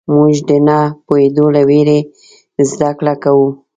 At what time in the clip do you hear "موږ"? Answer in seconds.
0.13-0.35